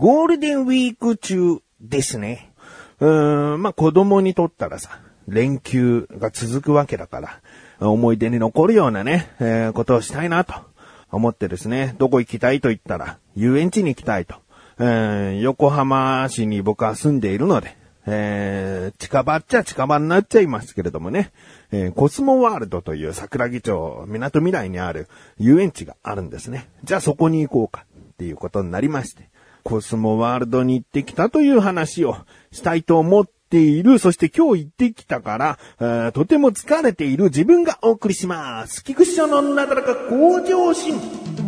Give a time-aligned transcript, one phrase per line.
[0.00, 2.54] ゴールデンウィーク中ですね。
[3.00, 4.98] うーん、まあ、子供にとったらさ、
[5.28, 7.40] 連休が続くわけだから、
[7.86, 10.54] 思い出に残るようなね、えーことをしたいなと
[11.12, 14.36] 思ってですね、どこ行きたいと言ったら、遊園地に行きたいと。
[14.78, 21.30] えー横浜市に僕は住んでいるので、えー近場っちゃ近場になっちゃいますけれどもね、
[21.72, 26.70] えーコスモワールドという桜木町、港未来にある遊園地があるんですね。
[26.84, 29.28] じゃあそこに行こうかっていうことになりまして、
[29.62, 32.16] コスモワールドに行ってきたという話を
[32.52, 33.98] したいと思っている。
[33.98, 38.84] そして今日行ってきたから、えとても疲れている自分がお送りします。
[38.84, 41.39] 菊池所のなだらか向上心。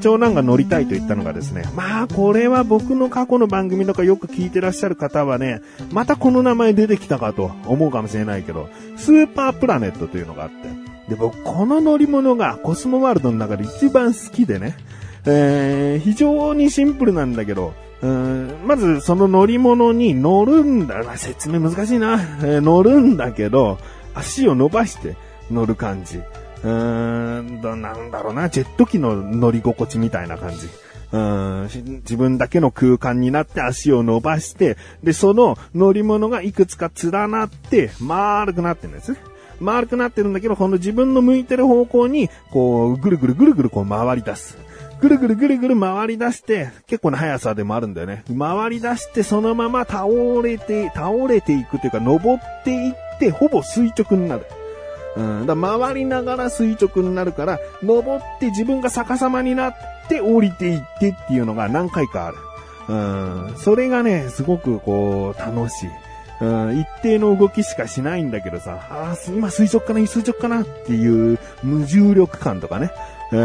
[0.00, 5.60] 長男が乗りたいと言ったのがですね、まあこれは僕の過去の番組とかよく聞いてらっしゃる方はね、
[5.92, 10.54] またこの名前出てきたかと思うかもしれないけど、スーパープラネットというのがあって、
[11.10, 14.76] で僕この乗り物がコスモワールドの中で一番好きでね、
[15.26, 21.02] えー、非常にシンプルなんだけど、うんまずその乗り物に乗るんだ。
[21.04, 23.78] な、説明難しいな、えー乗るんだけど、
[24.14, 25.16] 足を伸ばして
[25.50, 26.20] 乗る感じ。
[26.62, 30.68] うーん、どなんだろうな、ジェット機の乗り心地みたいな感じ。
[31.12, 31.68] うん
[32.02, 39.18] 自分だけの空間になって足を伸ばして、で、その乗り物がいくつか連なって、丸くなってるんですね。
[39.60, 44.56] 丸くなってるんだけど、この自分の向いてる方向に、こう、ぐるぐるぐるぐるこう回り出す。
[45.00, 48.24] ぐるぐるぐるぐる回り出して、結構な速さでもあるんだよね。
[48.38, 50.06] 回り出して、そのまま倒
[50.42, 54.46] れて、倒れていくというか、登っていって、ほぼ垂直になる。
[55.16, 59.74] うん、だ回りながら垂直になるから、登って自分が逆さまになっ
[60.08, 62.36] て降りていってっていうのが何回かある。
[62.88, 62.94] う
[63.52, 65.90] ん、それがね、すごくこう、楽しい。
[66.40, 72.90] うん、一定の動きしかしないんだけどさ、ああ今垂直かな、垂直かなっていう無重力感とかね。
[73.32, 73.38] う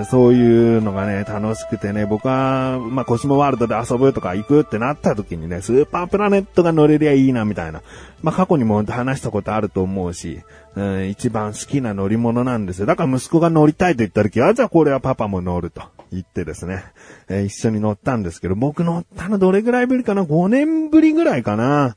[0.00, 7.82] ん、そういうのがね、楽しくてね、僕は、まあ、コスモワールドで遊ぶとか行くってなった時にね、スーパープラネットが乗れりゃいいな、みたいな。
[8.22, 10.40] まあ、過去にも話したことあると思うし、
[10.74, 12.86] うん、一番好きな乗り物なんですよ。
[12.86, 16.84] だから息子が乗りたいと言った時は、じゃあこれはパパも乗ると言ってですね、
[17.28, 21.96] えー一緒に乗ったんですけど、僕乗ったのどれぐらいぶりかな ?5 年ぶりぐらいかな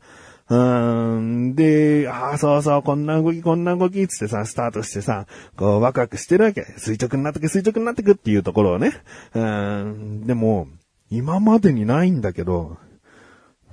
[0.53, 1.55] うーん。
[1.55, 5.25] で、ああ、そうそう、こんな動き、こんな動き、つってさ、スタートしてさ、
[5.57, 6.63] こう、ワクワクしてるわけ。
[6.77, 8.93] 垂直になってく、垂直になってくっていうところをね。
[9.33, 10.27] うーん。
[10.27, 10.67] でも、
[11.09, 12.77] 今までにないんだけど、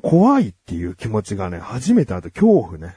[0.01, 2.97] 怖いっていう気持ちがね、初めてあって恐怖ね。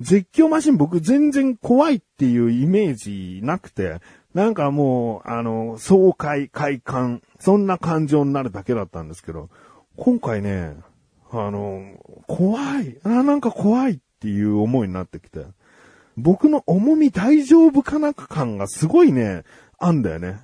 [0.00, 4.00] 絶叫マシン僕全然怖いっていうイメージなくて、
[4.32, 9.50] なんかもう、あの、爽快、快感、そんな感情になるだけだったんですけど、
[9.96, 10.74] 今回ね、
[11.42, 11.82] あの、
[12.26, 15.44] 怖い、あなんか怖いっていう思いになってきて、
[16.16, 19.42] 僕の重み大丈夫かな感がすごいね、
[19.78, 20.40] あんだよね。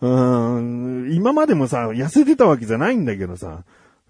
[0.00, 3.64] うーん、今までもさ、痩せてたわけじゃないんだけどさ、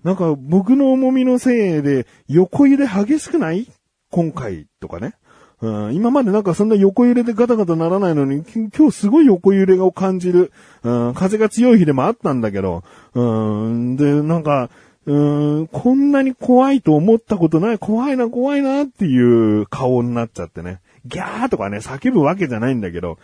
[0.05, 3.67] なんか僕の重みのせいで横揺れ激しくない？
[4.11, 5.15] 今回とかね。
[5.61, 8.43] うん、今までなんかそんな横揺れでガタガタならないのに、
[8.75, 10.53] 今日すごい横揺れを感じる。
[10.85, 14.71] うん、風が強い日でもあったんだけど、うん、で、なんか、
[15.07, 20.81] こんなに怖いと思ったことない、怖いな、怖いなっていう顔になっちゃってね。
[21.07, 23.19] ギャーとかね、叫ぶわけじゃないんだけど、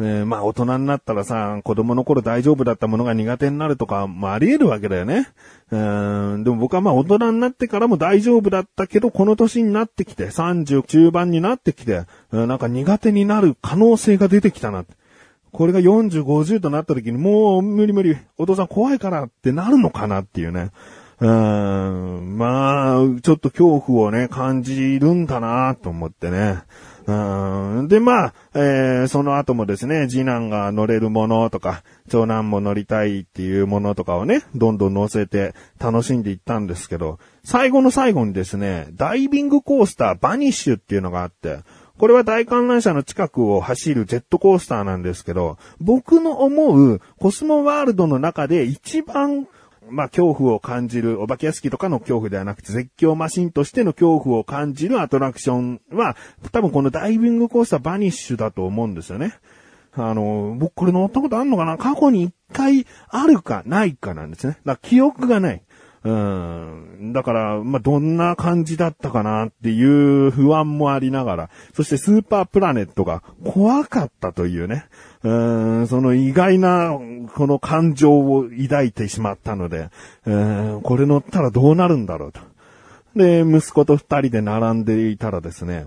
[0.00, 5.28] えーまあ大人になったらさ、子供の頃大丈夫だったものが苦手になるとかもああり得るわけだよね。
[5.70, 14.84] でも僕はまあ大人になってからも大丈夫だったけど、この年になってきて、30中盤になってきて、なんか苦手になる可能性が出てきたな。
[15.52, 20.70] これが40、50となった時にもう無理無理、お父さん怖いからってなるのかなっていうね。
[21.22, 26.62] うーん、まあ、ちょっと恐怖をね、感じるんだなと思ってね。
[27.06, 27.12] う
[27.82, 41.60] んで、まあ、えーその後もですね、次男が乗れるものとか、長男も乗りたいっていうものとかをね、どんどん乗せて楽しんでいったんですけど、最後の最後にですね、ダイビングコースターバニッシュっていうのがあって、
[41.98, 49.46] これは大観覧車の近くを走るジェットコースターなんですけど、僕の思うコスモワールドの中で一番
[49.90, 56.16] まあ、恐怖を感じる、お化け屋敷とかの恐怖ではなくて、絶叫マシンとしての恐怖を感じるアトラクションは、
[56.52, 59.34] 多分このダイビングコースターバニッシュだと思うんですよね。
[59.94, 61.76] あの、僕これ乗ったことあんのかな？
[61.76, 64.56] 過去に一回あるかないかなんですね。
[64.64, 65.62] だから記憶がない。
[66.04, 67.12] うん。
[67.12, 74.86] だから、まあ、どんな感じだったかなっていう不安もありながら、そしてスーパープラネットが怖かったというね、
[75.22, 76.98] うん、その意外な、
[77.34, 79.90] この感情を抱いてしまったので、
[80.26, 82.40] うん、これ乗ったらどうなるんだろうと。
[83.14, 85.86] で、息子と二人で並んでいたらですね、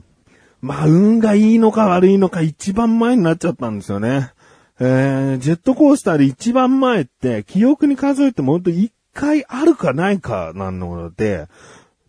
[0.61, 4.31] まあ、運がいいのか悪いのか一番前になっちゃったんですよね。
[4.79, 11.47] えー、ジェットコースターで一番前って、記憶に数えても本当一回あるかないかなので、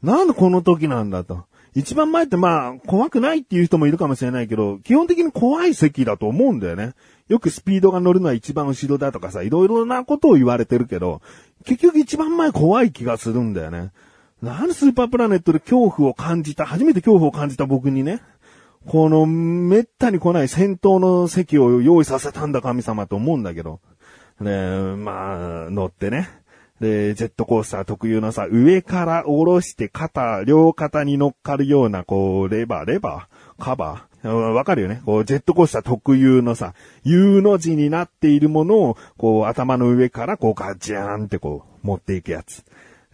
[0.02, 1.44] なんでこの時なんだと。
[1.74, 6.94] 一番前ってまあ、怖くないっていう人もいるかもしれないけど、基本的に怖い席だと思うんだよね。
[7.28, 11.20] よくスピードが乗るのは一番後ろだとかさ、いろいろなことを言われてるけど、
[11.64, 13.92] 結局一番前怖い気がするんだよね。
[14.42, 18.22] なんでスーパープラネットで恐怖を感じた、初めて恐怖を感じた僕にね、
[18.86, 23.80] このめったに来ない先頭の席を用意させたんだ神様と思うんだけど。
[24.40, 26.28] で、まあ、乗ってね。
[26.80, 33.62] で、ジェットコースター特有のさ、上から下ろして肩、両肩に乗っかるような、こう、レバー、レバー？
[33.64, 34.28] カバー？
[34.28, 35.00] わかるよね。
[35.06, 36.74] こう、ジェットコースター特有のさ、
[37.04, 42.64] U の字になっているものを、こう、頭の上から、こう、ガジャーンってこう、持っていくやつ。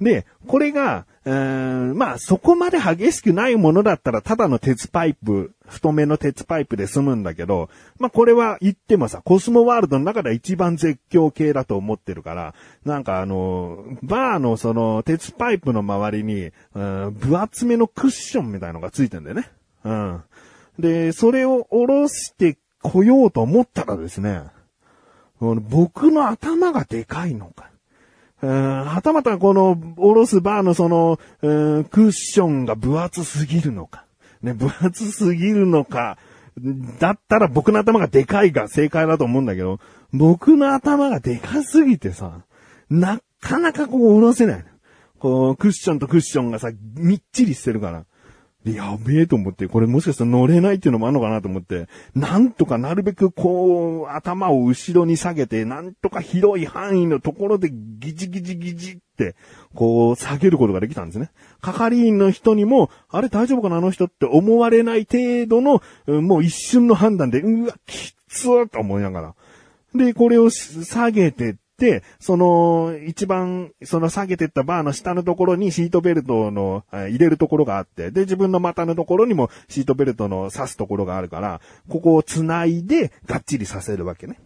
[0.00, 7.70] で、これが、うんまあ、そこまで激しくないものだったら、ただの鉄パイプ、太めの鉄パイプで済むんだけど、
[8.00, 12.54] まあ、これは言ってもさ、コスモワールドの中では一番絶叫系だと思ってるから、
[12.84, 19.48] なんかあの、バーのその、鉄パイプの周りに、分厚めのクッションみたいのがついてんだよね。
[19.84, 20.22] うん。
[20.80, 24.42] で、それを下ろしてこようと思ったらですね、
[25.40, 27.71] 僕の頭がでかいのか。
[28.42, 34.04] うんはたまたこの、おろすバーのその、うんクッションが分厚すぎるのか。
[34.42, 36.18] ね、分厚すぎるのか。
[36.98, 39.78] だったら僕の頭がでかいが正解だと思うんだけど、
[40.12, 42.42] 僕の頭がでかすぎてさ、
[42.90, 44.64] なかなかこう下ろせない。
[45.18, 48.04] こう、クッションとクッションがさ、みっちりしてるから。
[48.64, 59.34] やべえと思って、これもしかしたら乗れないっていうのもあるのかなと思って、なんとかなるべくこう、頭を後ろに下げて、なんとか広い範囲のところでギチギチギチって、
[59.74, 61.30] こう、下げることができたんですね。
[61.60, 65.82] 係員の人にも、あれ大丈夫かなあの人って思われない程度の、
[66.20, 69.34] もう一瞬の判断で、うわ、きつーと思いながら。
[69.94, 84.38] で、これを下げてって、その、一番、その下げてったバーの下のところにシートベルトの、え入れるところがあって、で、自分の股のところにもシートベルトの刺すところがあるから、ここを繋いで、がっちりさせるわけね。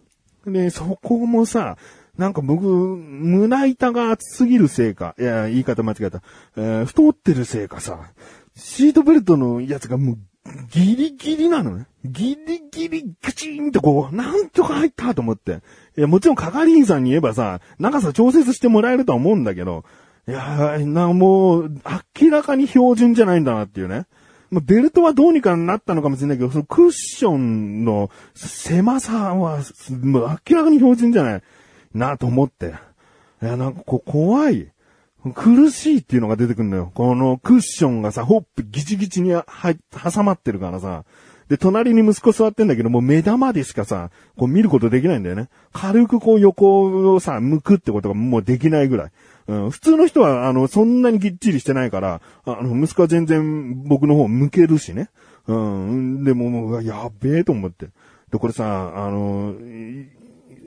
[0.45, 1.77] で、そこもさ、
[2.17, 6.21] なんか僕、胸板が厚すぎるせいか、いや、言い方間違えた。
[6.57, 8.11] えー太ってるせいかさ、
[8.55, 10.17] シートベルトのやつがもう、
[10.69, 11.87] ギリギリなのね。
[12.05, 15.61] ギリギリグチーンとこう、なんとか入ったと思って。
[15.97, 19.83] いや、もちろん係員さんに言えばさ、長さ調節してもらえるとは思うんだけど、
[20.27, 21.81] いやー、な、もう、
[22.19, 24.05] 明らかに標準じゃないんだなっていうね。
[24.49, 29.59] まあベルトはどうにかなったのかもしれないけど、そのクッションの狭さは、
[30.01, 31.43] もう明らかに標準じゃない
[31.93, 32.75] なと思って。
[33.41, 34.71] いや、なんかこう怖い。
[35.33, 36.91] 苦しいっていうのが出てくるんだよ。
[36.93, 41.03] このクッションがさ、ホップギチギチに挟まってるからさ。
[41.49, 45.49] で、隣に息子座ってんだけど、もう目玉でしかさ、こう見ることできないんだよね。
[45.71, 49.11] 軽くこう横をさ、向くってことがもうできないぐらい。
[49.47, 55.09] うん、普通の人は、あの、そんなにぎっちりしてないから、あの、息子は全然僕の方向けるしね。
[55.47, 57.87] うん、でももう、やべえと思って。
[58.29, 59.55] で、これさ、あの、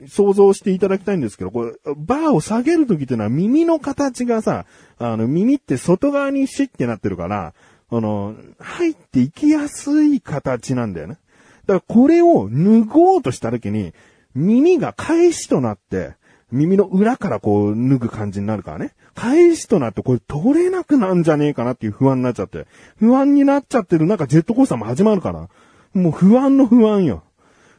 [0.07, 4.65] 想像していただきたいんですけど、これ、バーを下げるときっていうのは耳の形がさ、
[4.97, 7.53] あの、耳って外側にシュッてなってるから、
[7.89, 11.17] あの、入っていきやすい形なんだよね。
[11.65, 13.93] だからこれを脱ごうとしたときに、
[14.33, 16.13] 耳が返しとなって、
[16.51, 18.93] 耳の裏からこう脱ぐ感じになるからね。
[19.15, 22.65] 返しとなってこれ取れなくなんじゃねえかなっていう不安になっちゃって。
[22.97, 25.49] 不安になっちゃってる中ジェットコースターも始まるから。
[25.93, 27.23] もう不安の不安よ。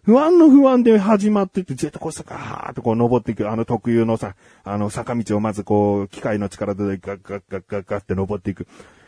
[0.04, 8.66] 不安の不安で始まってて、ジェットコースターがーってこう登っていく、あの特有のさ、あの坂道をまずこう、機械の力でガッガッガッガッガッって登っていく。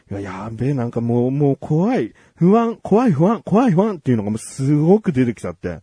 [0.09, 2.13] いや、やべえ、なんかもう、もう怖い。
[2.37, 5.81] 不安、怖い不安、怖い不安っていうのがもうすごく出てきちゃって。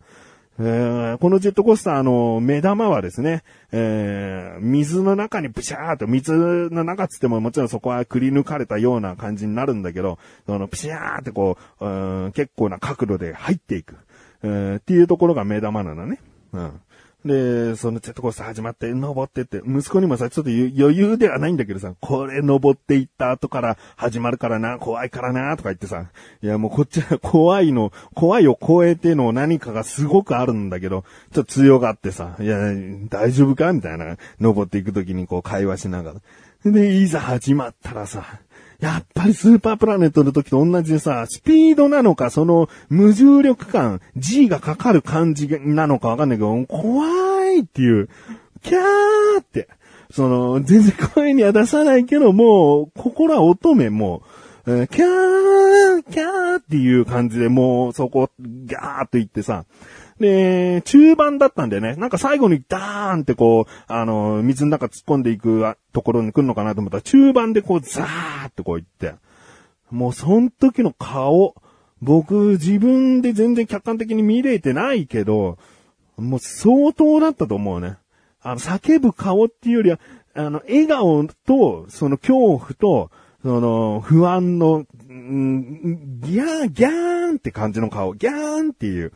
[0.58, 6.32] えーこのジェットコースターの目玉はですね、えー水の中にブシャーと、水
[6.70, 13.96] の中っつってももちろんそこはくり抜かれたような感じになるんだけど、そのプシャーってこう、うん結構な角度で入っていく、
[14.42, 16.20] えーっていうところが目玉なのね。
[16.52, 16.80] うん。
[17.24, 26.10] で、そのジェットコースター始まって、登ってって、息子にもさ、ちょっと余裕ではないんだけどさ、これ登っていった後から始まるからな、怖いからな、とか言ってさ、
[26.42, 32.58] いやもうこっちは怖いの、怖いを超えての何かがすごくあるんだけど、ちょっと強がってさ、いや、
[33.08, 33.72] 大丈夫か？
[33.72, 36.14] みたいな、登っていくときにこう会話しなが
[36.64, 36.72] ら。
[36.72, 38.40] で、いざ始まったらさ、
[38.82, 47.06] やっぱりスーパープラネットの時と同じでさ、スピードなのか、その無重力感、G がかかる感じなのかわかんないけど、怖
[47.52, 48.08] いっていう、
[48.60, 49.68] キャーって、
[50.10, 54.24] その、全然声には出さないけど、もう、心は乙女も
[54.66, 59.64] う、キャー、キャーっていう感じでもうそこ、ギャーっと言ってさ、
[60.22, 69.20] で、中盤だったんでね、なんか最後にダーンってこう、あの、水の中突っ込んでいくところに来るのかなと思ったら、中盤でこう、ザーってこう言って、
[69.90, 71.54] もうその時の顔、
[72.00, 75.58] 僕自分で全然客観的に見れてないけど、
[76.16, 77.98] もう相当だったと思うね。
[78.40, 80.00] あの、叫ぶ顔っていうよりは、
[80.34, 83.10] あの、笑顔と、その恐怖と、
[83.42, 89.12] その、不安の、んギャー、ギャーンって感じの顔、ギャーンっていう、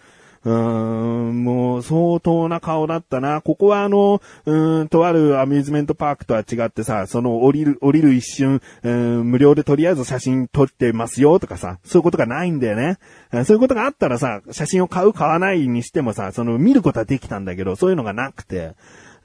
[0.46, 3.40] うーん、もう相当な顔だったな。
[3.40, 12.98] ここはあの、うん、とあるアミューズメントパークとは違ってさ、その降りる、降りる一瞬、うん、無料でとりあえず写真撮ってますよとかさ、そういうことがないんだよね。
[13.44, 18.74] そういうことがあったらさ、写真を買う買わないにしてもさ、その見ることはできたんだけど、そういうのがなくて、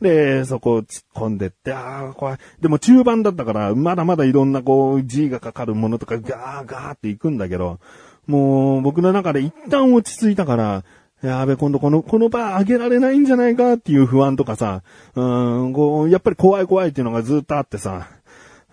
[0.02, 2.38] で、そこを突っ込んでって、ああ、怖い。
[2.60, 7.80] でも中盤だったから、まだまだいろんなこう、G がかかるものとかガーガーって行くんだけど、
[8.26, 10.84] もう僕の中で一旦落ち着いたから、
[11.22, 14.82] やべ、今度この、このバー上げられないんじゃないかっていう不安とかさ、
[15.16, 15.22] う
[15.68, 18.08] ん、こう、やっぱり怖い怖いっていうのがずっとあってさ、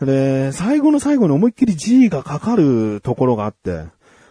[0.01, 3.85] で、最後の最後に思いっきり G がかかるところがあって、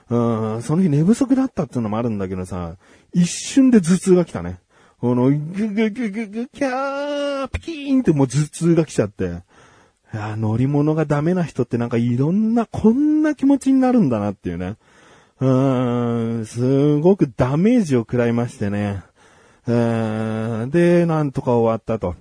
[0.09, 0.17] う
[0.57, 2.77] ん、その日寝不足だったっていうのもあるんだけどさ、
[3.13, 4.59] 一瞬で頭痛が来たね。
[4.99, 9.43] この、ぐぐぐぐぐ、キャー、ピキーンってもう頭痛が来ちゃって。
[10.13, 14.77] いや、乗り物がダメな人ってなんかいろんな、こんな気持ちになるんだなっていうね。
[15.39, 19.03] うーん、すごくダメージを食らいましてね。
[19.67, 22.15] で、なんとか終わったと。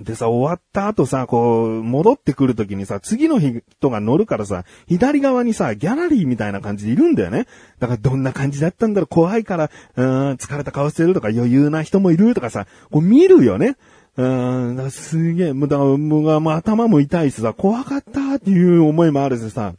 [0.00, 7.46] でさ、終わった後さ、こう、戻ってくるときにさ、次の人が乗るからさ、左側にさ、ギャラリーみたいな感じでいるんだよね。
[7.78, 13.76] だからどんな感じだったんだろう、怖いから、うん、疲れた顔してるとか余裕な人もいるとかさ、こう見るよね。
[14.16, 19.74] うん、すげえ、もうだから、もう頭も痛いしさ、怖かったっていう思いもあるしさ、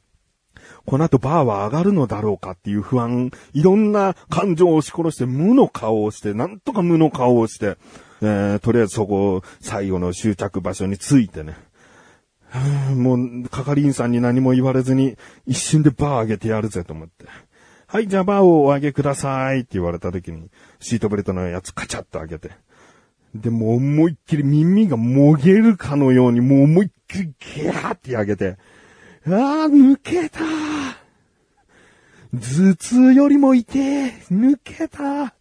[0.86, 7.78] この後バーは上がるのだろうかっていう不安、いろんな感情を押し殺して無の顔をして、なんとか無の顔をして、
[8.22, 11.56] えー、とりあえずそこ、最後の終着場所についてね。
[12.96, 17.25] もう、係員さんに何も言われずに、一瞬でバー上げてやるぜと思って。
[17.88, 20.50] はい、じゃあバーをお上げくださいって言われた時に、
[20.80, 22.52] シートベルトのやつカチャッと上げて。
[23.36, 28.58] で、もう思いっきり耳がもげるかのように、もう思いっきりギャーって上げて、
[29.27, 29.34] ああ、
[29.68, 30.39] 抜けた
[32.34, 35.34] 頭痛よりも痛え抜けた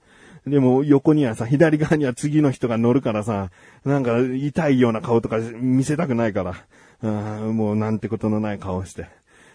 [0.46, 3.50] でも横にはさ、左側には次の人が乗るからさ、
[3.84, 6.54] なんか痛いような顔とか見せたくないから、
[7.02, 7.06] あ
[7.52, 9.02] もうなんてことのない顔して。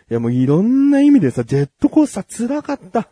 [0.10, 3.10] いやもういろんな意味でさ、ジェットコースター辛かった。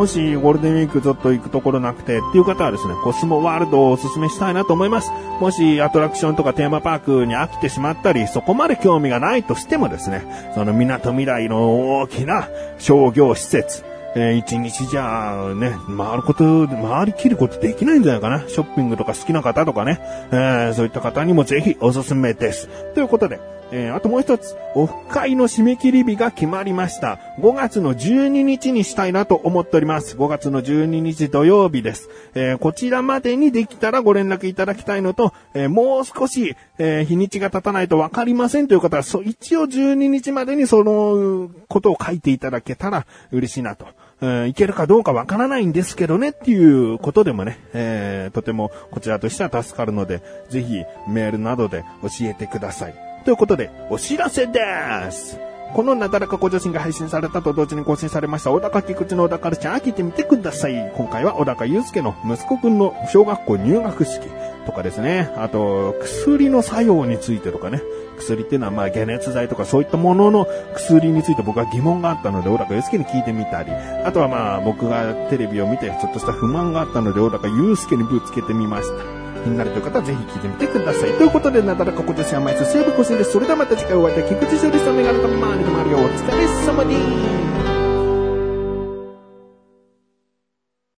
[0.00, 5.10] もしゴールデンウィークちょっと行くところなくてっていう方はですね、コスモワールドをおすすめしたいなと思います。
[5.40, 13.84] もしアトラクションとかテーマパークに飽きてしまったり、そこまで興味がないとしてもですね、その港未来の大きな商業施設、
[14.16, 18.48] えー、一日じゃあね、回ること、回りきることできないんじゃないかな。
[18.48, 20.00] ショッピングとか好きな方とかね、
[20.32, 22.68] えー、そういった方にもぜひおすすめです。
[22.94, 23.38] ということで、
[23.72, 27.18] えー、あともう一つ、オフ会の締め切り日が決まりました。
[27.40, 30.16] 5月の12日にしたいなと思っております。
[30.16, 32.08] 5月の12日土曜日です。
[32.34, 43.86] えー、こちらまでにできたらご連絡いただきたいのと、えー、もう少し、え日にちが経たないとわかりませんという方は、そ一応12日までにそのことを書いていただけたら嬉しいなと。
[44.22, 53.09] えいけるかどうかわからないんですけどねっていうことでもね、えー、とてもこちらとしては助かるので、ぜひメールなどで教えてください。
[53.24, 54.60] ということで、お知らせで
[55.10, 55.38] す
[55.74, 60.92] このなだらかご女子が配信されたと同時に更新されました小高菊池の小高ルチャー聞いてみてください。
[60.96, 64.26] 今回は小高祐介の息子くんの小学校入学式、
[64.66, 65.32] とかですね。
[65.36, 67.82] あと、薬の作用についてとかね。
[68.18, 79.19] 薬っていうのはまあ解熱剤とかそういったものの薬について僕は疑問があったので、小高祐介に聞いてみたり、あとはまあ僕がテレビを見てちょっとした不満があったので、小高祐介にぶつけてみました。
[79.40, 81.12] 気になるという方はぜひ聞いてみてください。
[81.12, 83.32] ということで、なだらか今年は毎週西武更新です。
[83.32, 87.49] それではまた次回お会いでき、くじしょりさんメガネとマーニとマリオお疲れ様です。